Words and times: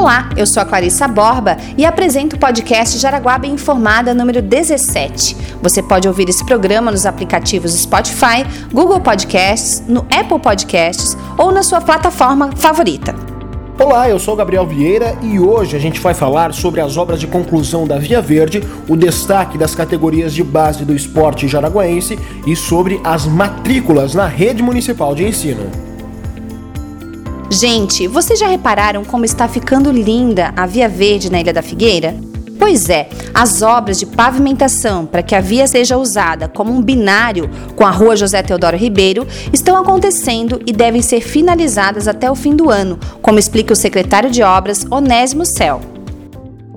Olá, 0.00 0.30
eu 0.36 0.46
sou 0.46 0.62
a 0.62 0.64
Clarissa 0.64 1.08
Borba 1.08 1.56
e 1.76 1.84
apresento 1.84 2.36
o 2.36 2.38
podcast 2.38 2.96
Jaraguá 2.98 3.36
Bem 3.36 3.54
Informada 3.54 4.14
número 4.14 4.40
17. 4.40 5.36
Você 5.60 5.82
pode 5.82 6.06
ouvir 6.06 6.28
esse 6.28 6.46
programa 6.46 6.92
nos 6.92 7.04
aplicativos 7.04 7.72
Spotify, 7.72 8.46
Google 8.72 9.00
Podcasts, 9.00 9.82
no 9.88 10.02
Apple 10.02 10.38
Podcasts 10.38 11.16
ou 11.36 11.50
na 11.50 11.64
sua 11.64 11.80
plataforma 11.80 12.52
favorita. 12.54 13.12
Olá, 13.76 14.08
eu 14.08 14.20
sou 14.20 14.36
Gabriel 14.36 14.64
Vieira 14.64 15.18
e 15.20 15.40
hoje 15.40 15.74
a 15.74 15.80
gente 15.80 16.00
vai 16.00 16.14
falar 16.14 16.54
sobre 16.54 16.80
as 16.80 16.96
obras 16.96 17.18
de 17.18 17.26
conclusão 17.26 17.84
da 17.84 17.98
Via 17.98 18.22
Verde, 18.22 18.62
o 18.88 18.96
destaque 18.96 19.58
das 19.58 19.74
categorias 19.74 20.32
de 20.32 20.44
base 20.44 20.84
do 20.84 20.94
esporte 20.94 21.48
jaraguaense 21.48 22.16
e 22.46 22.54
sobre 22.54 23.00
as 23.02 23.26
matrículas 23.26 24.14
na 24.14 24.28
rede 24.28 24.62
municipal 24.62 25.12
de 25.12 25.26
ensino. 25.26 25.87
Gente, 27.58 28.06
vocês 28.06 28.38
já 28.38 28.46
repararam 28.46 29.04
como 29.04 29.24
está 29.24 29.48
ficando 29.48 29.90
linda 29.90 30.52
a 30.56 30.64
Via 30.64 30.88
Verde 30.88 31.28
na 31.28 31.40
Ilha 31.40 31.52
da 31.52 31.60
Figueira? 31.60 32.14
Pois 32.56 32.88
é, 32.88 33.08
as 33.34 33.62
obras 33.62 33.98
de 33.98 34.06
pavimentação 34.06 35.04
para 35.04 35.24
que 35.24 35.34
a 35.34 35.40
via 35.40 35.66
seja 35.66 35.98
usada 35.98 36.46
como 36.46 36.72
um 36.72 36.80
binário 36.80 37.50
com 37.74 37.84
a 37.84 37.90
Rua 37.90 38.14
José 38.14 38.44
Teodoro 38.44 38.76
Ribeiro 38.76 39.26
estão 39.52 39.76
acontecendo 39.76 40.62
e 40.68 40.72
devem 40.72 41.02
ser 41.02 41.20
finalizadas 41.20 42.06
até 42.06 42.30
o 42.30 42.36
fim 42.36 42.54
do 42.54 42.70
ano, 42.70 42.96
como 43.20 43.40
explica 43.40 43.72
o 43.72 43.76
secretário 43.76 44.30
de 44.30 44.40
Obras 44.40 44.86
Onésimo 44.88 45.44
Cel. 45.44 45.80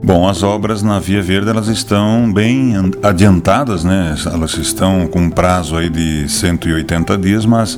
Bom, 0.04 0.28
as 0.28 0.42
obras 0.42 0.82
na 0.82 1.00
Via 1.00 1.22
Verde 1.22 1.52
elas 1.52 1.68
estão 1.68 2.34
bem 2.34 2.74
adiantadas, 3.04 3.84
né? 3.84 4.16
Elas 4.26 4.56
estão 4.56 5.06
com 5.06 5.20
um 5.20 5.30
prazo 5.30 5.78
aí 5.78 5.92
de 5.92 6.28
180 6.28 7.20
dias, 7.20 7.46
mas 7.46 7.78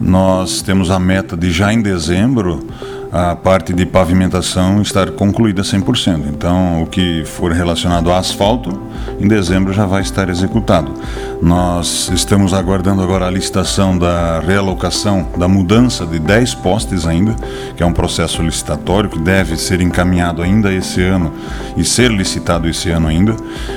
nós 0.00 0.62
temos 0.62 0.90
a 0.90 0.98
meta 0.98 1.36
de 1.36 1.50
já 1.50 1.72
em 1.72 1.80
dezembro 1.80 2.66
a 3.14 3.36
parte 3.36 3.72
de 3.72 3.86
pavimentação 3.86 4.82
estar 4.82 5.12
concluída 5.12 5.62
100%. 5.62 6.24
Então, 6.30 6.82
o 6.82 6.86
que 6.86 7.22
for 7.24 7.52
relacionado 7.52 8.10
a 8.10 8.18
asfalto, 8.18 8.76
em 9.20 9.28
dezembro 9.28 9.72
já 9.72 9.86
vai 9.86 10.02
estar 10.02 10.28
executado. 10.28 10.92
Nós 11.40 12.10
estamos 12.12 12.52
aguardando 12.52 13.02
agora 13.02 13.28
a 13.28 13.30
licitação 13.30 13.96
da 13.96 14.40
realocação, 14.40 15.28
da 15.38 15.46
mudança 15.46 16.04
de 16.04 16.18
10 16.18 16.54
postes 16.54 17.06
ainda, 17.06 17.36
que 17.76 17.84
é 17.84 17.86
um 17.86 17.92
processo 17.92 18.42
licitatório 18.42 19.08
que 19.08 19.20
deve 19.20 19.56
ser 19.56 19.80
encaminhado 19.80 20.42
ainda 20.42 20.72
esse 20.72 21.00
ano 21.00 21.32
e 21.76 21.84
ser 21.84 22.10
licitado 22.10 22.68
esse 22.68 22.90
ano 22.90 23.06
ainda, 23.06 23.36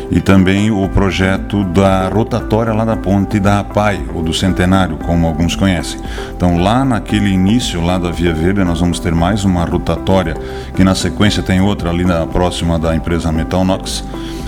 e 0.09 0.19
também 0.19 0.71
o 0.71 0.89
projeto 0.89 1.63
da 1.65 2.09
rotatória 2.09 2.73
lá 2.73 2.83
da 2.83 2.97
ponte 2.97 3.39
da 3.39 3.59
APAI, 3.59 4.03
ou 4.15 4.23
do 4.23 4.33
Centenário, 4.33 4.97
como 4.97 5.27
alguns 5.27 5.55
conhecem. 5.55 5.99
Então, 6.35 6.57
lá 6.57 6.83
naquele 6.83 7.29
início 7.29 7.85
lá 7.85 7.99
da 7.99 8.09
Via 8.09 8.33
Verde, 8.33 8.63
nós 8.63 8.79
vamos 8.79 8.99
ter 8.99 9.13
mais 9.13 9.26
mais 9.27 9.43
uma 9.43 9.65
rotatória, 9.65 10.35
que 10.73 10.85
na 10.85 10.95
sequência 10.95 11.43
tem 11.43 11.59
outra 11.59 11.89
ali 11.89 12.05
na 12.05 12.25
próxima 12.25 12.79
da 12.79 12.95
empresa 12.95 13.29
Metalnox. 13.29 14.01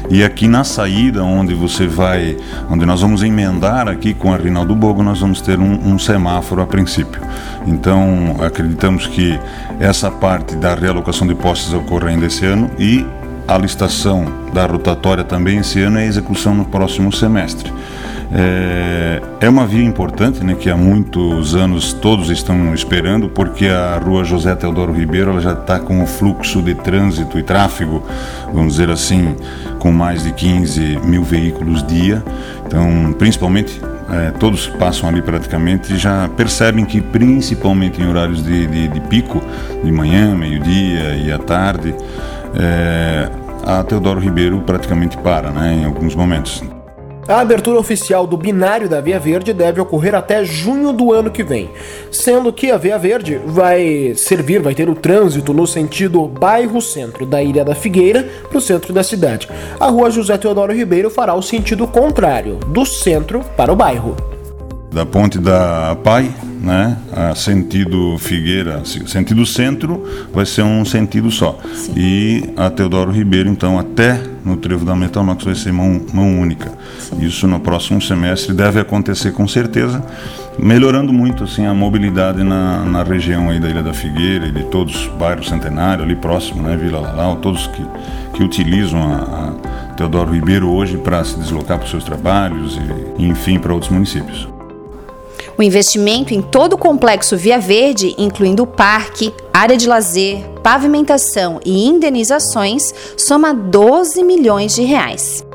E 0.09 0.23
aqui 0.23 0.47
na 0.47 0.63
saída, 0.63 1.22
onde 1.22 1.53
você 1.53 1.85
vai, 1.85 2.38
onde 2.69 2.85
nós 2.85 3.02
vamos 3.02 3.22
emendar 3.22 3.89
aqui 3.89 4.13
com 4.13 4.33
a 4.33 4.38
Rinaldo 4.38 4.73
Bogo, 4.73 5.03
nós 5.03 5.19
vamos 5.19 5.41
ter 5.41 5.59
um, 5.59 5.94
um, 5.94 6.00
semáforo 6.00 6.61
a 6.61 6.66
princípio. 6.66 7.22
Então, 7.67 8.38
acreditamos 8.39 9.05
que 9.05 9.38
essa 9.81 10.09
parte 10.09 10.55
da 10.55 10.73
realocação 10.75 11.27
de 11.27 11.35
postes 11.35 11.73
ocorra 11.73 12.07
ainda 12.07 12.27
esse 12.27 12.45
ano 12.45 12.72
e 12.80 13.05
a 13.50 13.57
licitação 13.57 14.23
da 14.53 14.66
rotatória 14.66 15.25
também 15.25 15.57
esse 15.57 15.81
ano 15.81 16.00
e 16.00 16.03
a 16.03 16.05
execução 16.05 16.55
no 16.55 16.63
próximo 16.63 17.11
semestre. 17.11 17.69
É, 18.31 19.22
é 19.41 19.49
uma 19.49 19.66
via 19.66 19.83
importante, 19.83 20.44
né, 20.44 20.53
que 20.53 20.69
há 20.69 20.77
muitos 20.77 21.55
anos 21.55 21.94
todos 21.94 22.30
estão 22.30 22.73
esperando, 22.73 23.27
porque 23.27 23.66
a 23.67 23.97
rua 23.97 24.23
José 24.23 24.53
Teodoro 24.55 24.94
Ribeiro 24.94 25.31
ela 25.31 25.41
já 25.41 25.53
está 25.53 25.80
com 25.80 26.03
o 26.03 26.05
fluxo 26.05 26.61
de 26.61 26.75
trânsito 26.75 27.39
e 27.39 27.44
tráfego, 27.44 28.03
vamos 28.53 28.73
dizer 28.73 28.89
assim, 28.91 29.35
com 29.80 29.91
mais 29.91 30.23
de 30.23 30.31
15 30.31 31.00
mil 31.03 31.23
veículos 31.23 31.85
dia. 31.85 32.23
Então, 32.67 33.16
principalmente, 33.17 33.81
é, 34.12 34.31
todos 34.31 34.67
que 34.67 34.78
passam 34.78 35.09
ali 35.09 35.22
praticamente 35.22 35.97
já 35.97 36.29
percebem 36.29 36.85
que, 36.85 37.01
principalmente 37.01 38.01
em 38.01 38.07
horários 38.07 38.44
de, 38.44 38.67
de, 38.67 38.88
de 38.88 39.01
pico, 39.01 39.41
de 39.84 39.91
manhã, 39.91 40.35
meio-dia 40.35 41.16
e 41.16 41.31
à 41.31 41.40
tarde, 41.40 41.96
é, 42.56 43.29
a 43.66 43.84
Teodoro 43.84 44.19
Ribeiro 44.19 44.61
praticamente 44.61 45.17
para, 45.17 45.50
né, 45.50 45.79
em 45.81 45.85
alguns 45.85 46.13
momentos. 46.13 46.63
A 47.29 47.41
abertura 47.41 47.79
oficial 47.79 48.25
do 48.25 48.35
binário 48.35 48.90
da 48.90 49.00
Via 49.00 49.19
Verde 49.19 49.53
deve 49.53 49.79
ocorrer 49.79 50.16
até 50.16 50.44
junho 50.44 50.91
do 50.91 51.13
ano 51.13 51.29
que 51.29 51.44
vem, 51.44 51.69
sendo 52.12 52.51
que 52.51 52.72
a 52.72 52.78
Via 52.78 52.97
Verde 52.97 53.40
vai 53.45 54.16
servir, 54.16 54.59
vai 54.59 54.73
ter 54.73 54.90
o 54.90 54.95
trânsito 54.95 55.53
no 55.53 55.67
sentido 55.67 56.28
bairro-centro 56.28 57.28
da 57.28 57.44
Ilha 57.44 57.63
da 57.63 57.75
Figueira 57.75 58.28
para 58.50 58.57
o 58.57 58.62
centro 58.62 58.91
da 58.91 59.03
cidade. 59.03 59.47
A 59.79 59.90
rua 59.90 60.09
José 60.09 60.40
Teodoro 60.40 60.73
Ribeiro 60.73 61.12
fará 61.12 61.35
o 61.35 61.41
sentido 61.44 61.85
contrário, 61.85 62.56
do 62.66 62.84
centro 62.84 63.41
para 63.56 63.72
o 63.72 63.75
bairro. 63.75 64.17
Da 64.91 65.06
ponte 65.06 65.38
da 65.38 65.96
Pai, 66.03 66.34
né, 66.59 66.97
a 67.12 67.34
sentido 67.36 68.18
Figueira, 68.18 68.84
sentido 68.84 69.46
centro, 69.46 70.03
vai 70.34 70.46
ser 70.46 70.64
um 70.64 70.84
sentido 70.84 71.31
só. 71.31 71.58
Sim. 71.74 71.94
E 71.96 72.50
a 72.58 72.70
Teodoro 72.70 73.12
Ribeiro, 73.12 73.50
então, 73.50 73.80
até 73.80 74.22
no 74.44 74.58
trevo 74.58 74.84
da 74.84 74.96
Metanox 74.96 75.44
vai 75.44 75.56
ser 75.56 75.72
mão, 75.72 76.02
mão 76.14 76.40
única. 76.40 76.72
Sim. 77.00 77.25
Isso 77.25 77.47
no 77.47 77.59
próximo 77.59 78.02
semestre 78.02 78.53
deve 78.53 78.80
acontecer 78.80 79.31
com 79.31 79.47
certeza, 79.47 80.03
melhorando 80.58 81.14
muito 81.14 81.46
assim 81.46 81.66
a 81.66 81.74
mobilidade 81.74 82.44
na, 82.44 82.84
na 82.84 83.03
região 83.03 83.50
aí 83.50 83.59
da 83.59 83.70
Ilha 83.70 83.84
da 83.84 83.94
Figueira 83.94 84.47
e 84.47 84.52
de 84.52 84.64
todos 84.66 85.06
os 85.06 85.08
bairros 85.14 85.47
Centenário, 85.47 86.03
ali 86.03 86.16
próximo, 86.16 86.62
né, 86.62 86.76
Vila 86.76 87.00
Lalau, 87.00 87.38
todos 87.38 87.68
que, 87.68 87.86
que 88.34 88.44
utilizam 88.44 89.02
a, 89.02 89.16
a 89.16 89.94
Teodoro 89.94 90.31
Ribeiro 90.31 90.70
hoje 90.70 90.97
para 90.97 91.24
se 91.24 91.38
deslocar 91.40 91.78
para 91.78 91.86
os 91.86 91.91
seus 91.91 92.03
trabalhos 92.03 92.78
e, 93.18 93.26
enfim, 93.26 93.59
para 93.59 93.74
outros 93.74 93.91
municípios. 93.91 94.59
O 95.59 95.62
investimento 95.62 96.34
em 96.34 96.42
todo 96.42 96.75
o 96.75 96.78
complexo 96.78 97.36
Via 97.36 97.59
Verde, 97.59 98.16
incluindo 98.18 98.64
o 98.64 98.66
parque, 98.66 99.34
área 99.52 99.75
de 99.75 99.90
lazer, 99.90 100.42
pavimentação 100.64 101.59
e 101.66 101.86
indenizações, 101.86 102.94
soma 103.18 103.53
12 103.53 104.24
milhões 104.24 104.74
de 104.74 104.84
reais. 104.84 105.46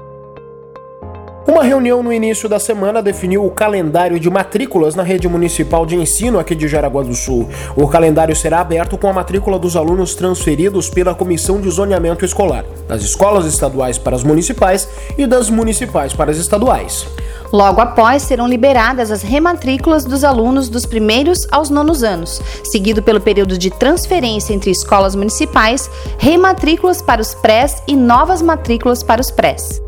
Uma 1.47 1.63
reunião 1.63 2.03
no 2.03 2.11
início 2.11 2.49
da 2.49 2.59
semana 2.59 3.03
definiu 3.03 3.45
o 3.45 3.51
calendário 3.51 4.19
de 4.19 4.31
matrículas 4.31 4.95
na 4.95 5.03
rede 5.03 5.29
municipal 5.29 5.85
de 5.85 5.95
ensino 5.95 6.39
aqui 6.39 6.55
de 6.55 6.67
Jaraguá 6.67 7.03
do 7.03 7.15
Sul. 7.15 7.47
O 7.77 7.87
calendário 7.87 8.35
será 8.35 8.61
aberto 8.61 8.97
com 8.97 9.09
a 9.09 9.13
matrícula 9.13 9.59
dos 9.59 9.77
alunos 9.77 10.15
transferidos 10.15 10.89
pela 10.89 11.15
Comissão 11.15 11.61
de 11.61 11.69
Zoneamento 11.69 12.25
Escolar, 12.25 12.65
das 12.89 13.03
escolas 13.03 13.45
estaduais 13.45 13.99
para 13.99 14.17
as 14.17 14.25
municipais 14.25 14.89
e 15.19 15.27
das 15.27 15.51
municipais 15.51 16.15
para 16.15 16.31
as 16.31 16.39
estaduais. 16.39 17.07
Logo 17.53 17.79
após, 17.79 18.23
serão 18.23 18.49
liberadas 18.49 19.11
as 19.11 19.23
rematrículas 19.23 20.07
dos 20.07 20.25
alunos 20.25 20.71
dos 20.71 20.87
primeiros 20.87 21.47
aos 21.53 21.69
nonos 21.69 22.03
anos, 22.03 22.41
seguido 22.65 23.03
pelo 23.03 23.21
período 23.21 23.59
de 23.59 23.71
transferência 23.71 24.55
entre 24.55 24.71
escolas 24.71 25.15
municipais, 25.15 25.91
rematrículas 26.19 27.03
para 27.03 27.21
os 27.21 27.35
prés 27.35 27.83
e 27.87 27.95
novas 27.95 28.41
matrículas 28.41 29.03
para 29.03 29.21
os 29.21 29.31
prés. 29.31 29.84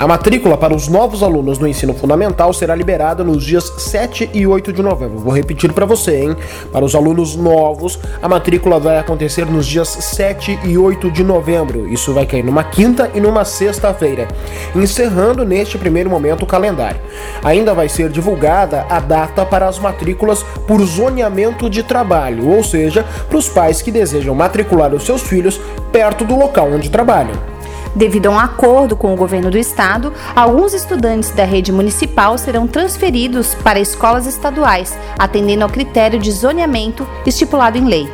A 0.00 0.06
matrícula 0.06 0.56
para 0.56 0.74
os 0.74 0.88
novos 0.88 1.22
alunos 1.22 1.58
no 1.58 1.68
ensino 1.68 1.92
fundamental 1.92 2.54
será 2.54 2.74
liberada 2.74 3.22
nos 3.22 3.44
dias 3.44 3.70
7 3.76 4.30
e 4.32 4.46
8 4.46 4.72
de 4.72 4.82
novembro. 4.82 5.18
Vou 5.18 5.30
repetir 5.30 5.74
para 5.74 5.84
você, 5.84 6.22
hein? 6.22 6.36
Para 6.72 6.86
os 6.86 6.94
alunos 6.94 7.36
novos, 7.36 7.98
a 8.22 8.26
matrícula 8.26 8.80
vai 8.80 8.98
acontecer 8.98 9.44
nos 9.44 9.66
dias 9.66 9.88
7 9.88 10.58
e 10.64 10.78
8 10.78 11.10
de 11.10 11.22
novembro. 11.22 11.86
Isso 11.86 12.14
vai 12.14 12.24
cair 12.24 12.42
numa 12.42 12.64
quinta 12.64 13.10
e 13.12 13.20
numa 13.20 13.44
sexta-feira, 13.44 14.26
encerrando 14.74 15.44
neste 15.44 15.76
primeiro 15.76 16.08
momento 16.08 16.44
o 16.44 16.46
calendário. 16.46 16.98
Ainda 17.44 17.74
vai 17.74 17.90
ser 17.90 18.08
divulgada 18.08 18.86
a 18.88 19.00
data 19.00 19.44
para 19.44 19.68
as 19.68 19.78
matrículas 19.78 20.42
por 20.66 20.82
zoneamento 20.82 21.68
de 21.68 21.82
trabalho, 21.82 22.48
ou 22.48 22.64
seja, 22.64 23.04
para 23.28 23.36
os 23.36 23.50
pais 23.50 23.82
que 23.82 23.92
desejam 23.92 24.34
matricular 24.34 24.94
os 24.94 25.04
seus 25.04 25.20
filhos 25.20 25.60
perto 25.92 26.24
do 26.24 26.36
local 26.36 26.72
onde 26.72 26.88
trabalham. 26.88 27.59
Devido 27.94 28.26
a 28.26 28.30
um 28.30 28.38
acordo 28.38 28.96
com 28.96 29.12
o 29.12 29.16
governo 29.16 29.50
do 29.50 29.58
estado, 29.58 30.12
alguns 30.34 30.74
estudantes 30.74 31.30
da 31.32 31.44
rede 31.44 31.72
municipal 31.72 32.38
serão 32.38 32.66
transferidos 32.66 33.54
para 33.56 33.80
escolas 33.80 34.26
estaduais, 34.26 34.96
atendendo 35.18 35.64
ao 35.64 35.70
critério 35.70 36.18
de 36.18 36.30
zoneamento 36.30 37.06
estipulado 37.26 37.76
em 37.76 37.84
lei. 37.84 38.08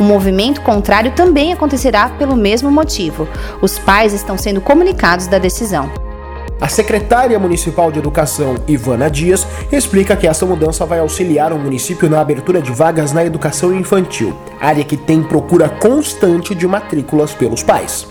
O 0.00 0.02
movimento 0.02 0.60
contrário 0.62 1.12
também 1.12 1.52
acontecerá 1.52 2.08
pelo 2.08 2.34
mesmo 2.34 2.70
motivo. 2.70 3.28
Os 3.62 3.78
pais 3.78 4.12
estão 4.12 4.36
sendo 4.36 4.60
comunicados 4.60 5.28
da 5.28 5.38
decisão. 5.38 5.90
A 6.60 6.68
secretária 6.68 7.38
municipal 7.38 7.90
de 7.90 8.00
Educação, 8.00 8.56
Ivana 8.68 9.08
Dias, 9.10 9.46
explica 9.72 10.16
que 10.16 10.26
essa 10.26 10.44
mudança 10.44 10.84
vai 10.84 10.98
auxiliar 10.98 11.52
o 11.52 11.58
município 11.58 12.10
na 12.10 12.20
abertura 12.20 12.60
de 12.60 12.70
vagas 12.70 13.12
na 13.12 13.24
educação 13.24 13.72
infantil, 13.72 14.36
área 14.60 14.84
que 14.84 14.96
tem 14.96 15.22
procura 15.22 15.68
constante 15.68 16.54
de 16.54 16.66
matrículas 16.66 17.32
pelos 17.32 17.62
pais. 17.62 18.06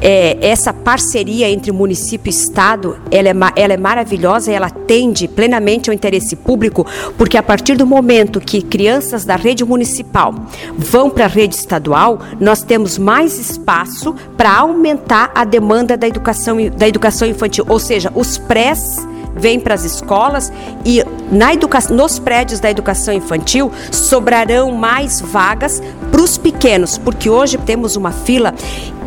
É, 0.00 0.36
essa 0.40 0.72
parceria 0.72 1.48
entre 1.50 1.72
município 1.72 2.28
e 2.28 2.30
Estado 2.30 2.98
ela 3.10 3.28
é, 3.28 3.34
ela 3.56 3.72
é 3.72 3.76
maravilhosa 3.76 4.50
e 4.50 4.54
ela 4.54 4.66
atende 4.66 5.26
plenamente 5.28 5.90
ao 5.90 5.94
interesse 5.94 6.36
público, 6.36 6.86
porque 7.16 7.36
a 7.36 7.42
partir 7.42 7.76
do 7.76 7.86
momento 7.86 8.40
que 8.40 8.62
crianças 8.62 9.24
da 9.24 9.36
rede 9.36 9.64
municipal 9.64 10.34
vão 10.76 11.10
para 11.10 11.24
a 11.24 11.28
rede 11.28 11.54
estadual, 11.54 12.18
nós 12.40 12.62
temos 12.62 12.98
mais 12.98 13.38
espaço 13.38 14.14
para 14.36 14.58
aumentar 14.58 15.30
a 15.34 15.44
demanda 15.44 15.96
da 15.96 16.06
educação, 16.06 16.56
da 16.76 16.88
educação 16.88 17.26
infantil, 17.28 17.64
ou 17.68 17.78
seja, 17.78 18.12
os 18.14 18.38
prés 18.38 18.96
vêm 19.38 19.60
para 19.60 19.74
as 19.74 19.84
escolas 19.84 20.52
e 20.84 21.02
na 21.30 21.54
educa 21.54 21.78
nos 21.90 22.18
prédios 22.18 22.60
da 22.60 22.70
educação 22.70 23.14
infantil 23.14 23.70
sobrarão 23.92 24.72
mais 24.72 25.20
vagas 25.20 25.80
para 26.10 26.22
os 26.22 26.38
pequenos, 26.38 26.98
porque 26.98 27.28
hoje 27.30 27.58
temos 27.58 27.96
uma 27.96 28.12
fila 28.12 28.54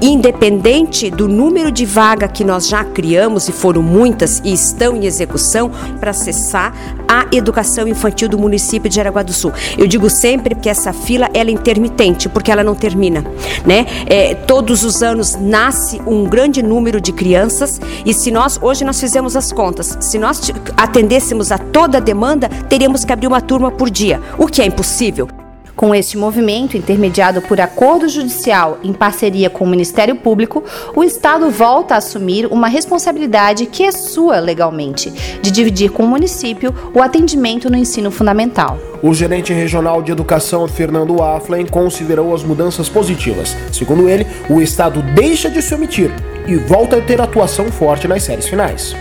independente 0.01 1.11
do 1.11 1.27
número 1.27 1.71
de 1.71 1.85
vaga 1.85 2.27
que 2.27 2.43
nós 2.43 2.67
já 2.67 2.83
criamos, 2.83 3.47
e 3.47 3.51
foram 3.51 3.83
muitas 3.83 4.41
e 4.43 4.51
estão 4.51 4.95
em 4.95 5.05
execução, 5.05 5.69
para 5.99 6.11
acessar 6.11 6.73
a 7.07 7.27
educação 7.31 7.87
infantil 7.87 8.27
do 8.27 8.37
município 8.39 8.89
de 8.89 8.95
Jaraguá 8.95 9.21
do 9.21 9.31
Sul. 9.31 9.53
Eu 9.77 9.85
digo 9.85 10.09
sempre 10.09 10.55
que 10.55 10.67
essa 10.67 10.91
fila 10.91 11.29
ela 11.33 11.49
é 11.49 11.53
intermitente, 11.53 12.27
porque 12.27 12.51
ela 12.51 12.63
não 12.63 12.73
termina. 12.73 13.23
Né? 13.65 13.85
É, 14.07 14.33
todos 14.33 14.83
os 14.83 15.03
anos 15.03 15.35
nasce 15.35 16.01
um 16.07 16.23
grande 16.23 16.63
número 16.63 16.99
de 16.99 17.11
crianças, 17.11 17.79
e 18.05 18.13
se 18.13 18.31
nós, 18.31 18.57
hoje 18.61 18.83
nós 18.83 18.99
fizemos 18.99 19.35
as 19.35 19.51
contas, 19.51 19.97
se 20.01 20.17
nós 20.17 20.51
atendêssemos 20.75 21.51
a 21.51 21.57
toda 21.57 21.99
a 21.99 22.01
demanda, 22.01 22.49
teríamos 22.67 23.05
que 23.05 23.13
abrir 23.13 23.27
uma 23.27 23.41
turma 23.41 23.69
por 23.69 23.89
dia, 23.89 24.19
o 24.37 24.47
que 24.47 24.61
é 24.61 24.65
impossível. 24.65 25.27
Com 25.81 25.95
este 25.95 26.15
movimento, 26.15 26.77
intermediado 26.77 27.41
por 27.41 27.59
acordo 27.59 28.07
judicial 28.07 28.77
em 28.83 28.93
parceria 28.93 29.49
com 29.49 29.65
o 29.65 29.67
Ministério 29.67 30.15
Público, 30.15 30.63
o 30.95 31.03
Estado 31.03 31.49
volta 31.49 31.95
a 31.95 31.97
assumir 31.97 32.45
uma 32.45 32.67
responsabilidade 32.67 33.65
que 33.65 33.81
é 33.81 33.91
sua 33.91 34.39
legalmente, 34.39 35.09
de 35.41 35.49
dividir 35.49 35.89
com 35.89 36.03
o 36.03 36.07
município 36.07 36.71
o 36.93 37.01
atendimento 37.01 37.67
no 37.67 37.75
ensino 37.75 38.11
fundamental. 38.11 38.77
O 39.01 39.11
gerente 39.11 39.53
regional 39.53 40.03
de 40.03 40.11
educação, 40.11 40.67
Fernando 40.67 41.19
Aflen, 41.23 41.65
considerou 41.65 42.35
as 42.35 42.43
mudanças 42.43 42.87
positivas. 42.87 43.57
Segundo 43.73 44.07
ele, 44.07 44.27
o 44.51 44.61
Estado 44.61 45.01
deixa 45.01 45.49
de 45.49 45.63
se 45.63 45.73
omitir 45.73 46.11
e 46.45 46.57
volta 46.57 46.97
a 46.97 47.01
ter 47.01 47.19
atuação 47.19 47.71
forte 47.71 48.07
nas 48.07 48.21
séries 48.21 48.47
finais. 48.47 48.95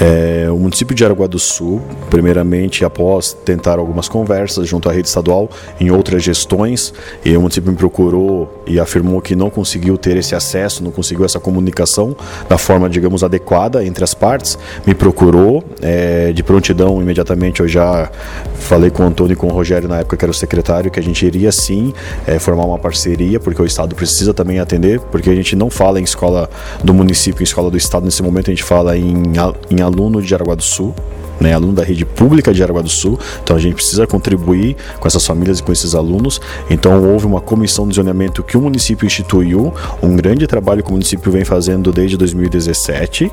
É, 0.00 0.48
o 0.50 0.56
município 0.56 0.94
de 0.94 1.04
Araguá 1.04 1.26
do 1.26 1.38
Sul, 1.38 1.82
primeiramente 2.08 2.84
após 2.84 3.32
tentar 3.32 3.78
algumas 3.78 4.08
conversas 4.08 4.68
junto 4.68 4.88
à 4.88 4.92
rede 4.92 5.08
estadual 5.08 5.50
em 5.80 5.90
outras 5.90 6.22
gestões, 6.22 6.94
e 7.24 7.36
o 7.36 7.40
município 7.40 7.70
me 7.70 7.76
procurou 7.76 8.62
e 8.66 8.78
afirmou 8.78 9.20
que 9.20 9.34
não 9.34 9.50
conseguiu 9.50 9.98
ter 9.98 10.16
esse 10.16 10.34
acesso, 10.34 10.84
não 10.84 10.90
conseguiu 10.90 11.24
essa 11.24 11.40
comunicação 11.40 12.16
da 12.48 12.56
forma, 12.56 12.88
digamos, 12.88 13.24
adequada 13.24 13.84
entre 13.84 14.04
as 14.04 14.14
partes, 14.14 14.58
me 14.86 14.94
procurou 14.94 15.64
é, 15.82 16.32
de 16.32 16.42
prontidão 16.42 17.00
imediatamente. 17.02 17.60
Eu 17.60 17.68
já 17.68 18.10
falei 18.54 18.90
com 18.90 19.02
o 19.02 19.06
Antônio 19.06 19.32
e 19.32 19.36
com 19.36 19.48
o 19.48 19.50
Rogério 19.50 19.88
na 19.88 19.98
época 19.98 20.16
que 20.16 20.24
era 20.24 20.30
o 20.30 20.34
secretário 20.34 20.90
que 20.90 21.00
a 21.00 21.02
gente 21.02 21.24
iria 21.26 21.50
sim 21.50 21.92
é, 22.26 22.38
formar 22.38 22.64
uma 22.64 22.78
parceria, 22.78 23.40
porque 23.40 23.60
o 23.60 23.66
Estado 23.66 23.94
precisa 23.94 24.32
também 24.32 24.60
atender, 24.60 25.00
porque 25.00 25.28
a 25.28 25.34
gente 25.34 25.56
não 25.56 25.70
fala 25.70 26.00
em 26.00 26.04
escola 26.04 26.48
do 26.84 26.94
município, 26.94 27.42
em 27.42 27.44
escola 27.44 27.70
do 27.70 27.76
Estado 27.76 28.04
nesse 28.04 28.22
momento, 28.22 28.50
a 28.50 28.54
gente 28.54 28.64
fala 28.64 28.96
em, 28.96 29.22
em 29.70 29.80
aluno 29.88 30.22
de 30.22 30.28
Jaraguá 30.28 30.54
do 30.54 30.62
Sul, 30.62 30.94
né, 31.40 31.52
aluno 31.54 31.72
da 31.72 31.84
rede 31.84 32.04
pública 32.04 32.52
de 32.52 32.58
Jaraguá 32.58 32.82
do 32.82 32.88
Sul. 32.88 33.18
Então 33.42 33.56
a 33.56 33.58
gente 33.58 33.74
precisa 33.74 34.06
contribuir 34.06 34.76
com 34.98 35.06
essas 35.06 35.24
famílias 35.26 35.58
e 35.58 35.62
com 35.62 35.72
esses 35.72 35.94
alunos. 35.94 36.40
Então 36.68 37.02
houve 37.02 37.26
uma 37.26 37.40
comissão 37.40 37.86
de 37.86 37.94
zoneamento 37.94 38.42
que 38.42 38.56
o 38.56 38.60
município 38.60 39.06
instituiu, 39.06 39.72
um 40.02 40.16
grande 40.16 40.46
trabalho 40.46 40.82
que 40.82 40.88
o 40.88 40.92
município 40.92 41.30
vem 41.30 41.44
fazendo 41.44 41.92
desde 41.92 42.16
2017, 42.16 43.30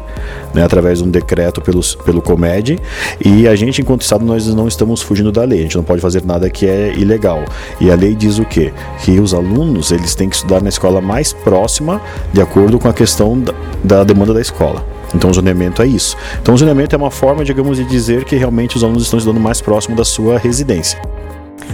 né, 0.53 0.63
através 0.63 0.99
de 0.99 1.05
um 1.05 1.09
decreto 1.09 1.61
pelos, 1.61 1.95
pelo 1.95 2.21
COMED. 2.21 2.79
E 3.23 3.47
a 3.47 3.55
gente, 3.55 3.81
enquanto 3.81 4.01
Estado, 4.01 4.25
nós 4.25 4.47
não 4.47 4.67
estamos 4.67 5.01
fugindo 5.01 5.31
da 5.31 5.43
lei. 5.43 5.59
A 5.59 5.63
gente 5.63 5.77
não 5.77 5.83
pode 5.83 6.01
fazer 6.01 6.23
nada 6.23 6.49
que 6.49 6.65
é 6.65 6.93
ilegal. 6.93 7.43
E 7.79 7.91
a 7.91 7.95
lei 7.95 8.15
diz 8.15 8.39
o 8.39 8.45
quê? 8.45 8.73
Que 9.03 9.19
os 9.19 9.33
alunos 9.33 9.91
eles 9.91 10.15
têm 10.15 10.29
que 10.29 10.35
estudar 10.35 10.61
na 10.61 10.69
escola 10.69 11.01
mais 11.01 11.33
próxima, 11.33 12.01
de 12.31 12.41
acordo 12.41 12.79
com 12.79 12.87
a 12.87 12.93
questão 12.93 13.39
da, 13.39 13.53
da 13.83 14.03
demanda 14.03 14.33
da 14.33 14.41
escola. 14.41 14.94
Então 15.15 15.29
o 15.29 15.33
zoneamento 15.33 15.81
é 15.81 15.87
isso. 15.87 16.15
Então 16.41 16.53
o 16.53 16.57
zoneamento 16.57 16.93
é 16.93 16.97
uma 16.97 17.09
forma, 17.09 17.43
digamos, 17.43 17.77
de 17.77 17.85
dizer 17.85 18.25
que 18.25 18.35
realmente 18.35 18.75
os 18.75 18.83
alunos 18.83 19.03
estão 19.03 19.17
estudando 19.17 19.41
mais 19.41 19.61
próximo 19.61 19.95
da 19.95 20.03
sua 20.03 20.37
residência. 20.37 21.01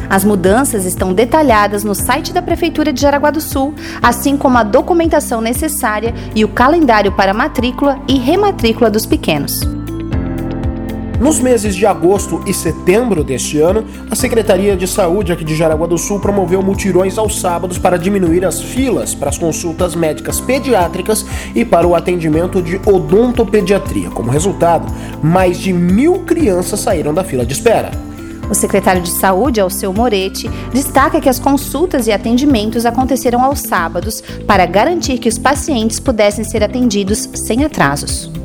As 0.10 0.24
mudanças 0.24 0.86
estão 0.86 1.14
detalhadas 1.14 1.84
no 1.84 1.96
site 1.96 2.34
da 2.34 2.42
Prefeitura 2.42 2.94
de 2.94 3.02
Jaraguá 3.02 3.32
do 3.32 3.42
Sul, 3.42 3.74
assim 4.02 4.38
como 4.38 4.58
a 4.58 4.64
documentação 4.64 5.42
necessária 5.42 6.14
e 6.36 6.46
o 6.46 6.50
calendário 6.50 7.12
para 7.14 7.34
matrícula 7.34 8.00
e 8.08 8.18
rematrícula 8.18 8.90
dos 8.90 9.06
pequenos. 9.06 9.62
Nos 11.22 11.40
meses 11.40 11.76
de 11.76 11.86
agosto 11.86 12.42
e 12.48 12.54
setembro 12.54 13.24
deste 13.24 13.60
ano, 13.60 13.86
a 14.10 14.16
Secretaria 14.16 14.76
de 14.76 14.88
Saúde 14.88 15.32
aqui 15.32 15.44
de 15.44 15.56
Jaraguá 15.56 15.86
do 15.86 15.96
Sul 15.96 16.20
promoveu 16.20 16.64
mutirões 16.64 17.16
aos 17.16 17.40
sábados 17.40 17.78
para 17.78 17.96
diminuir 17.96 18.44
as 18.44 18.60
filas 18.60 19.14
para 19.14 19.30
as 19.30 19.38
consultas 19.38 19.94
médicas 19.94 20.42
pediátricas 20.42 21.24
e 21.54 21.64
para 21.64 21.86
o 21.86 21.94
atendimento 21.94 22.60
de 22.60 22.78
odontopediatria. 22.90 24.10
Como 24.10 24.32
resultado, 24.32 24.92
mais 25.22 25.60
de 25.60 25.72
mil 25.72 26.24
crianças 26.26 26.80
saíram 26.80 27.14
da 27.14 27.24
fila 27.24 27.46
de 27.46 27.54
espera. 27.54 27.92
O 28.50 28.56
secretário 28.56 29.04
de 29.04 29.12
Saúde, 29.12 29.62
Alceu 29.62 29.94
Moretti, 29.94 30.50
destaca 30.74 31.22
que 31.22 31.30
as 31.30 31.38
consultas 31.38 32.08
e 32.08 32.12
atendimentos 32.12 32.84
aconteceram 32.84 33.44
aos 33.44 33.60
sábados 33.60 34.24
para 34.48 34.66
garantir 34.66 35.20
que 35.20 35.30
os 35.30 35.38
pacientes 35.38 36.00
pudessem 36.00 36.44
ser 36.44 36.64
atendidos 36.64 37.30
sem 37.36 37.64
atrasos 37.64 38.41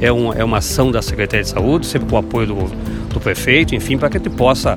é, 0.00 0.12
um, 0.12 0.32
é 0.32 0.44
uma 0.44 0.58
ação 0.58 0.90
da 0.90 1.02
Secretaria 1.02 1.42
de 1.42 1.50
Saúde, 1.50 1.86
sempre 1.86 2.08
com 2.08 2.16
o 2.16 2.18
apoio 2.18 2.46
do, 2.46 2.54
do 3.14 3.20
prefeito, 3.20 3.74
enfim, 3.74 3.96
para 3.96 4.08
que 4.08 4.16
a 4.16 4.20
gente 4.20 4.30
possa 4.30 4.76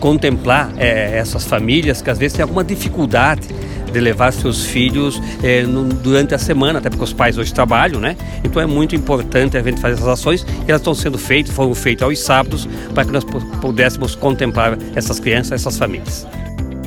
contemplar 0.00 0.72
é, 0.78 1.16
essas 1.16 1.44
famílias 1.44 2.02
que 2.02 2.10
às 2.10 2.18
vezes 2.18 2.36
têm 2.36 2.42
alguma 2.42 2.64
dificuldade 2.64 3.48
de 3.92 4.00
levar 4.00 4.32
seus 4.32 4.64
filhos 4.64 5.20
é, 5.42 5.62
no, 5.62 5.84
durante 5.84 6.34
a 6.34 6.38
semana, 6.38 6.78
até 6.78 6.88
porque 6.88 7.04
os 7.04 7.12
pais 7.12 7.38
hoje 7.38 7.52
trabalham, 7.52 8.00
né? 8.00 8.16
Então 8.42 8.60
é 8.60 8.66
muito 8.66 8.96
importante 8.96 9.56
a 9.56 9.62
gente 9.62 9.80
fazer 9.80 9.94
essas 9.94 10.08
ações 10.08 10.46
e 10.66 10.70
elas 10.70 10.80
estão 10.80 10.94
sendo 10.94 11.18
feitas, 11.18 11.54
foram 11.54 11.74
feitas 11.74 12.08
aos 12.08 12.18
sábados, 12.18 12.68
para 12.94 13.04
que 13.04 13.12
nós 13.12 13.24
pudéssemos 13.60 14.14
contemplar 14.14 14.78
essas 14.96 15.20
crianças, 15.20 15.52
essas 15.52 15.76
famílias. 15.76 16.26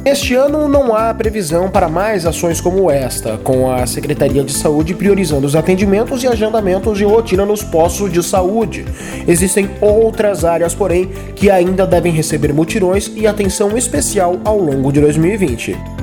Este 0.06 0.36
ano 0.36 0.70
não 0.70 0.96
há 0.96 1.12
previsão 1.16 1.68
para 1.68 1.90
mais 1.90 2.28
ações 2.28 2.62
como 2.62 2.92
esta, 2.92 3.40
com 3.40 3.72
a 3.72 3.88
Secretaria 3.88 4.44
de 4.44 4.54
Saúde 4.54 4.94
priorizando 4.94 5.48
os 5.48 5.56
atendimentos 5.56 6.22
e 6.22 6.28
agendamentos 6.28 7.00
de 7.00 7.04
rotina 7.04 7.44
nos 7.44 7.64
postos 7.64 8.14
de 8.14 8.22
saúde. 8.22 8.86
Existem 9.28 9.68
outras 9.82 10.46
áreas, 10.46 10.76
porém, 10.76 11.10
que 11.36 11.50
ainda 11.50 11.88
devem 11.88 12.14
receber 12.14 12.54
mutirões 12.54 13.12
e 13.16 13.26
atenção 13.26 13.76
especial 13.76 14.40
ao 14.46 14.60
longo 14.60 14.92
de 14.92 15.02
2020. 15.02 15.95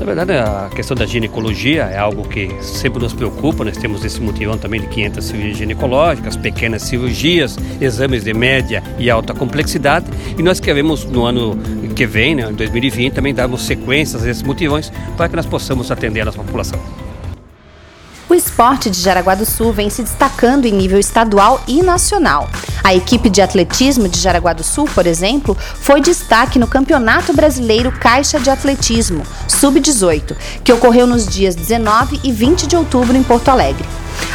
Na 0.00 0.06
verdade, 0.06 0.32
a 0.32 0.70
questão 0.74 0.96
da 0.96 1.04
ginecologia 1.04 1.82
é 1.82 1.98
algo 1.98 2.26
que 2.26 2.48
sempre 2.62 3.02
nos 3.02 3.12
preocupa. 3.12 3.62
Nós 3.66 3.76
temos 3.76 4.02
esse 4.02 4.18
mutirão 4.18 4.56
também 4.56 4.80
de 4.80 4.86
500 4.86 5.22
cirurgias 5.22 5.58
ginecológicas, 5.58 6.36
pequenas 6.38 6.80
cirurgias, 6.84 7.58
exames 7.78 8.24
de 8.24 8.32
média 8.32 8.82
e 8.98 9.10
alta 9.10 9.34
complexidade. 9.34 10.06
E 10.38 10.42
nós 10.42 10.58
queremos, 10.58 11.04
no 11.04 11.26
ano 11.26 11.54
que 11.94 12.06
vem, 12.06 12.34
né, 12.34 12.48
em 12.50 12.54
2020, 12.54 13.12
também 13.12 13.34
darmos 13.34 13.60
sequências 13.66 14.24
a 14.24 14.30
esses 14.30 14.42
mutirões 14.42 14.90
para 15.18 15.28
que 15.28 15.36
nós 15.36 15.44
possamos 15.44 15.90
atender 15.90 16.22
a 16.22 16.24
nossa 16.24 16.38
população. 16.38 16.80
O 18.30 18.34
esporte 18.34 18.88
de 18.88 19.00
Jaraguá 19.00 19.34
do 19.34 19.44
Sul 19.44 19.72
vem 19.72 19.90
se 19.90 20.04
destacando 20.04 20.64
em 20.64 20.70
nível 20.72 21.00
estadual 21.00 21.60
e 21.66 21.82
nacional. 21.82 22.48
A 22.84 22.94
equipe 22.94 23.28
de 23.28 23.42
atletismo 23.42 24.08
de 24.08 24.20
Jaraguá 24.20 24.52
do 24.52 24.62
Sul, 24.62 24.88
por 24.94 25.04
exemplo, 25.04 25.58
foi 25.58 26.00
destaque 26.00 26.56
no 26.56 26.68
Campeonato 26.68 27.32
Brasileiro 27.32 27.90
Caixa 27.90 28.38
de 28.38 28.48
Atletismo, 28.48 29.24
Sub-18, 29.48 30.36
que 30.62 30.72
ocorreu 30.72 31.08
nos 31.08 31.26
dias 31.26 31.56
19 31.56 32.20
e 32.22 32.30
20 32.30 32.68
de 32.68 32.76
outubro 32.76 33.16
em 33.16 33.22
Porto 33.24 33.48
Alegre. 33.48 33.84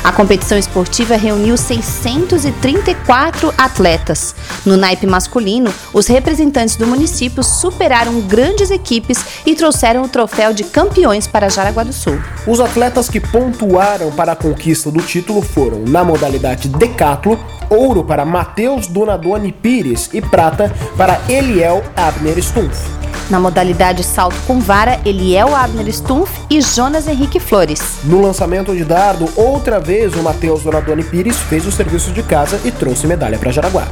A 0.04 0.12
competição 0.12 0.58
esportiva 0.58 1.16
reuniu 1.16 1.58
634 1.58 3.54
atletas. 3.58 4.36
No 4.66 4.78
naipe 4.78 5.08
masculino, 5.08 5.74
os 5.92 6.08
representantes 6.08 6.76
do 6.76 6.86
município 6.86 7.44
superaram 7.44 8.22
grandes 8.22 8.70
equipes 8.70 9.18
e 9.46 9.56
trouxeram 9.56 10.04
o 10.04 10.08
troféu 10.08 10.54
de 10.54 10.64
campeões 10.64 11.26
para 11.26 11.50
Jaraguá 11.50 11.84
do 11.84 11.94
Sul. 11.94 12.20
Os 12.46 12.60
atletas 12.60 13.10
que 13.10 13.20
pontuaram 13.20 14.12
para 14.12 14.34
a 14.34 14.36
conquista 14.36 14.92
do 14.92 15.02
título 15.02 15.42
foram, 15.42 15.80
na 15.88 16.04
modalidade 16.04 16.68
decatlo, 16.70 17.40
ouro 17.70 18.04
para 18.04 18.26
Matheus 18.26 18.88
Donadoni 18.88 19.52
Pires 19.52 20.10
e 20.14 20.22
prata 20.22 20.72
para 20.96 21.20
Eliel 21.28 21.84
Abner 21.96 22.38
Stumpf. 22.38 23.05
Na 23.30 23.40
modalidade 23.40 24.04
salto 24.04 24.36
com 24.46 24.60
vara, 24.60 25.00
Eliel 25.04 25.56
Abner 25.56 25.92
Stumpf 25.92 26.32
e 26.48 26.62
Jonas 26.62 27.08
Henrique 27.08 27.40
Flores. 27.40 27.82
No 28.04 28.22
lançamento 28.22 28.76
de 28.76 28.86
dardo, 28.86 29.28
outra 29.36 29.80
vez 29.80 30.14
o 30.14 30.22
Matheus 30.22 30.62
Donadoni 30.62 31.04
Pires 31.04 31.38
fez 31.38 31.66
o 31.66 31.72
serviço 31.72 32.12
de 32.12 32.22
casa 32.22 32.62
e 32.64 32.70
trouxe 32.70 33.08
medalha 33.08 33.40
para 33.40 33.52
Jaraguá. 33.52 33.88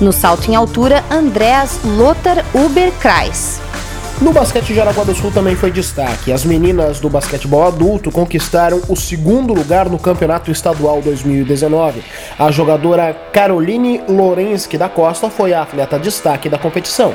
No 0.00 0.12
salto 0.12 0.48
em 0.48 0.54
altura, 0.54 1.04
Andreas 1.10 1.80
Lothar 1.84 2.44
Uber 2.54 2.92
Kreis. 3.00 3.60
No 4.20 4.32
basquete 4.32 4.72
Jaraguá 4.72 5.02
do 5.02 5.14
Sul 5.14 5.32
também 5.32 5.56
foi 5.56 5.72
destaque. 5.72 6.30
As 6.30 6.44
meninas 6.44 7.00
do 7.00 7.10
basquetebol 7.10 7.66
adulto 7.66 8.12
conquistaram 8.12 8.80
o 8.86 8.94
segundo 8.94 9.52
lugar 9.52 9.88
no 9.88 9.98
Campeonato 9.98 10.50
Estadual 10.50 11.02
2019. 11.02 12.04
A 12.38 12.50
jogadora 12.52 13.16
Caroline 13.32 14.00
Lorensky 14.08 14.78
da 14.78 14.88
Costa 14.88 15.28
foi 15.28 15.54
a 15.54 15.62
atleta 15.62 15.98
destaque 15.98 16.48
da 16.48 16.58
competição. 16.58 17.14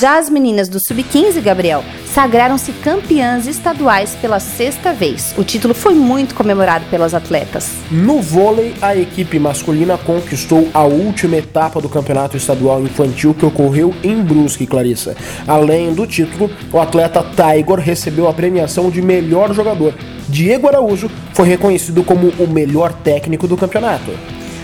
Já 0.00 0.18
as 0.18 0.30
meninas 0.30 0.70
do 0.70 0.78
Sub-15, 0.80 1.42
Gabriel, 1.42 1.84
sagraram-se 2.06 2.72
campeãs 2.72 3.46
estaduais 3.46 4.14
pela 4.14 4.40
sexta 4.40 4.90
vez. 4.90 5.34
O 5.36 5.44
título 5.44 5.74
foi 5.74 5.92
muito 5.92 6.34
comemorado 6.34 6.86
pelas 6.86 7.12
atletas. 7.12 7.72
No 7.90 8.22
vôlei, 8.22 8.74
a 8.80 8.96
equipe 8.96 9.38
masculina 9.38 9.98
conquistou 9.98 10.66
a 10.72 10.82
última 10.82 11.36
etapa 11.36 11.78
do 11.78 11.90
Campeonato 11.90 12.38
Estadual 12.38 12.82
Infantil 12.82 13.34
que 13.34 13.44
ocorreu 13.44 13.94
em 14.02 14.22
Brusque, 14.22 14.66
Clarissa. 14.66 15.14
Além 15.46 15.92
do 15.92 16.06
título, 16.06 16.50
o 16.72 16.80
atleta 16.80 17.22
Tiger 17.22 17.78
recebeu 17.78 18.26
a 18.26 18.32
premiação 18.32 18.88
de 18.88 19.02
melhor 19.02 19.52
jogador. 19.52 19.92
Diego 20.26 20.68
Araújo 20.68 21.10
foi 21.34 21.46
reconhecido 21.46 22.02
como 22.02 22.28
o 22.38 22.48
melhor 22.48 22.94
técnico 22.94 23.46
do 23.46 23.58
campeonato. 23.58 24.10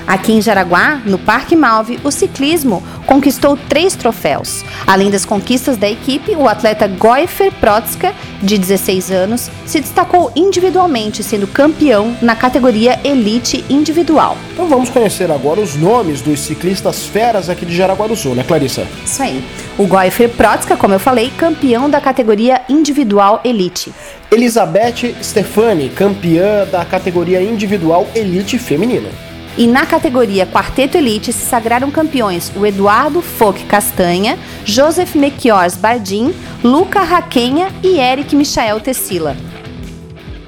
Aqui 0.09 0.33
em 0.33 0.41
Jaraguá, 0.41 1.03
no 1.05 1.19
Parque 1.19 1.55
Malve, 1.55 2.01
o 2.03 2.11
ciclismo 2.11 2.83
conquistou 3.05 3.59
três 3.69 3.95
troféus. 3.95 4.65
Além 4.87 5.11
das 5.11 5.27
conquistas 5.27 5.77
da 5.77 5.87
equipe, 5.87 6.35
o 6.35 6.49
atleta 6.49 6.89
Goifer 6.89 7.53
Protska, 7.53 8.15
de 8.43 8.57
16 8.57 9.11
anos, 9.11 9.51
se 9.67 9.79
destacou 9.79 10.33
individualmente, 10.35 11.23
sendo 11.23 11.47
campeão 11.47 12.17
na 12.23 12.35
categoria 12.35 12.99
Elite 13.05 13.63
Individual. 13.69 14.39
Então 14.55 14.67
vamos 14.67 14.89
conhecer 14.89 15.31
agora 15.31 15.61
os 15.61 15.77
nomes 15.77 16.23
dos 16.23 16.41
ciclistas 16.41 17.05
feras 17.05 17.51
aqui 17.51 17.67
de 17.67 17.77
Jaraguá 17.77 18.07
do 18.07 18.17
Sul, 18.17 18.35
né, 18.35 18.43
Clarissa? 18.43 18.87
Isso 19.05 19.23
aí. 19.23 19.45
O 19.77 19.87
Goifer 19.87 20.31
Protska, 20.31 20.75
como 20.75 20.95
eu 20.95 20.99
falei, 20.99 21.31
campeão 21.37 21.91
da 21.91 22.01
categoria 22.01 22.63
Individual 22.67 23.43
Elite. 23.45 23.93
Elizabeth 24.33 25.17
Stefani, 25.23 25.91
campeã 25.91 26.67
da 26.73 26.83
categoria 26.87 27.43
Individual 27.43 28.09
Elite 28.15 28.59
Feminina. 28.59 29.28
E 29.59 29.67
na 29.67 29.85
categoria 29.85 30.47
Quarteto 30.47 30.97
Elite 30.97 31.33
se 31.33 31.45
sagraram 31.45 31.91
campeões 31.91 32.53
o 32.55 32.65
Eduardo 32.65 33.21
Foc 33.21 33.59
Castanha, 33.67 34.39
Joseph 34.65 35.17
Mequiors 35.17 35.75
Bardim, 35.75 36.33
Luca 36.63 37.01
Raquenha 37.01 37.69
e 37.83 37.99
Eric 37.99 38.37
Michael 38.37 38.79
Tessila. 38.79 39.37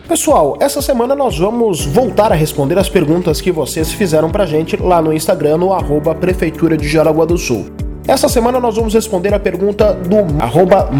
Pessoal, 0.06 0.56
essa 0.60 0.80
semana 0.80 1.16
nós 1.16 1.36
vamos 1.36 1.84
voltar 1.84 2.30
a 2.30 2.36
responder 2.36 2.78
as 2.78 2.88
perguntas 2.88 3.40
que 3.40 3.50
vocês 3.50 3.90
fizeram 3.90 4.30
pra 4.30 4.46
gente 4.46 4.76
lá 4.76 5.02
no 5.02 5.12
Instagram, 5.12 5.58
no 5.58 5.72
arroba 5.72 6.14
Prefeitura 6.14 6.76
de 6.76 6.88
Jaraguá 6.88 7.24
do 7.24 7.36
Sul. 7.36 7.79
Essa 8.10 8.28
semana 8.28 8.58
nós 8.58 8.74
vamos 8.74 8.92
responder 8.92 9.32
a 9.32 9.38
pergunta 9.38 9.92
do 9.94 10.42
arroba. 10.42 10.90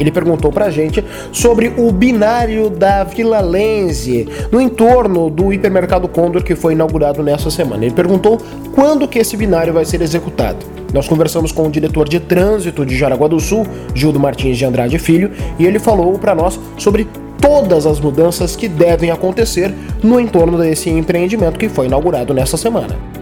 Ele 0.00 0.10
perguntou 0.10 0.50
pra 0.50 0.68
gente 0.68 1.04
sobre 1.30 1.72
o 1.78 1.92
binário 1.92 2.68
da 2.68 3.04
Vila 3.04 3.40
Lense, 3.40 4.26
no 4.50 4.60
entorno 4.60 5.30
do 5.30 5.52
hipermercado 5.52 6.08
Condor 6.08 6.42
que 6.42 6.56
foi 6.56 6.72
inaugurado 6.72 7.22
nessa 7.22 7.52
semana. 7.52 7.84
Ele 7.84 7.94
perguntou 7.94 8.36
quando 8.74 9.06
que 9.06 9.20
esse 9.20 9.36
binário 9.36 9.72
vai 9.72 9.84
ser 9.84 10.02
executado. 10.02 10.66
Nós 10.92 11.06
conversamos 11.06 11.52
com 11.52 11.68
o 11.68 11.70
diretor 11.70 12.08
de 12.08 12.18
trânsito 12.18 12.84
de 12.84 12.98
Jaraguá 12.98 13.28
do 13.28 13.38
Sul, 13.38 13.64
Gildo 13.94 14.18
Martins 14.18 14.58
de 14.58 14.64
Andrade 14.64 14.98
Filho, 14.98 15.30
e 15.56 15.64
ele 15.64 15.78
falou 15.78 16.18
para 16.18 16.34
nós 16.34 16.58
sobre 16.78 17.06
todas 17.40 17.86
as 17.86 18.00
mudanças 18.00 18.56
que 18.56 18.66
devem 18.66 19.12
acontecer 19.12 19.72
no 20.02 20.18
entorno 20.18 20.58
desse 20.58 20.90
empreendimento 20.90 21.60
que 21.60 21.68
foi 21.68 21.86
inaugurado 21.86 22.34
nessa 22.34 22.56
semana. 22.56 23.19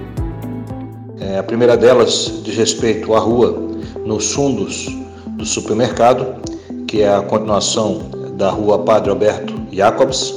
É, 1.28 1.36
a 1.36 1.42
primeira 1.42 1.76
delas 1.76 2.40
diz 2.42 2.56
respeito 2.56 3.14
à 3.14 3.18
rua 3.18 3.54
nos 4.02 4.32
fundos 4.32 4.88
do 5.32 5.44
supermercado, 5.44 6.40
que 6.86 7.02
é 7.02 7.14
a 7.14 7.20
continuação 7.20 8.00
da 8.32 8.48
rua 8.48 8.78
Padre 8.78 9.10
Alberto 9.10 9.52
Jacobs, 9.70 10.34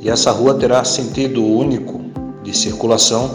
e 0.00 0.08
essa 0.08 0.30
rua 0.30 0.54
terá 0.54 0.84
sentido 0.84 1.44
único 1.44 2.00
de 2.44 2.56
circulação 2.56 3.28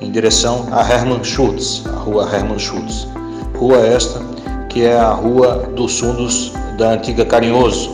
em 0.00 0.10
direção 0.10 0.66
a 0.72 0.80
Hermann 0.82 1.22
Schultz, 1.22 1.84
a 1.86 1.96
rua 1.96 2.24
Hermann 2.24 2.58
Schultz. 2.58 3.06
Rua 3.56 3.78
esta 3.78 4.20
que 4.68 4.82
é 4.82 4.98
a 4.98 5.12
rua 5.12 5.70
dos 5.76 6.00
fundos 6.00 6.52
da 6.76 6.94
antiga 6.94 7.24
Carinhoso. 7.24 7.88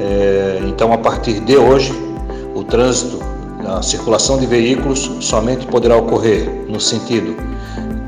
É, 0.00 0.62
então, 0.66 0.92
a 0.92 0.98
partir 0.98 1.38
de 1.38 1.56
hoje, 1.56 1.92
o 2.56 2.64
trânsito 2.64 3.25
a 3.68 3.82
circulação 3.82 4.38
de 4.38 4.46
veículos 4.46 5.10
somente 5.20 5.66
poderá 5.66 5.96
ocorrer 5.96 6.48
no 6.68 6.80
sentido 6.80 7.36